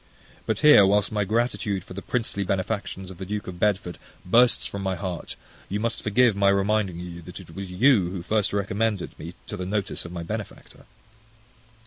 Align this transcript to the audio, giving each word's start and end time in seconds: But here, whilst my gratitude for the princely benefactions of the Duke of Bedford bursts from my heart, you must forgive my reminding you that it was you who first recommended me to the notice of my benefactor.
But 0.47 0.61
here, 0.61 0.83
whilst 0.83 1.11
my 1.11 1.23
gratitude 1.25 1.83
for 1.83 1.93
the 1.93 2.01
princely 2.01 2.43
benefactions 2.43 3.11
of 3.11 3.19
the 3.19 3.23
Duke 3.27 3.45
of 3.45 3.59
Bedford 3.59 3.99
bursts 4.25 4.65
from 4.65 4.81
my 4.81 4.95
heart, 4.95 5.35
you 5.69 5.79
must 5.79 6.01
forgive 6.01 6.35
my 6.35 6.49
reminding 6.49 6.99
you 6.99 7.21
that 7.21 7.39
it 7.39 7.53
was 7.55 7.69
you 7.69 8.09
who 8.09 8.23
first 8.23 8.51
recommended 8.51 9.11
me 9.19 9.35
to 9.45 9.55
the 9.55 9.63
notice 9.67 10.03
of 10.03 10.11
my 10.11 10.23
benefactor. 10.23 10.87